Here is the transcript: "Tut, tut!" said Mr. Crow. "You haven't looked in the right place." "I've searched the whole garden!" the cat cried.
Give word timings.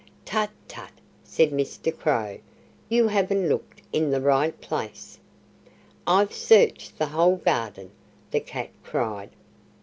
"Tut, 0.25 0.49
tut!" 0.67 0.89
said 1.23 1.51
Mr. 1.51 1.95
Crow. 1.95 2.39
"You 2.89 3.07
haven't 3.09 3.47
looked 3.47 3.83
in 3.93 4.09
the 4.09 4.19
right 4.19 4.59
place." 4.59 5.19
"I've 6.07 6.33
searched 6.33 6.97
the 6.97 7.05
whole 7.05 7.35
garden!" 7.35 7.91
the 8.31 8.39
cat 8.39 8.69
cried. 8.83 9.29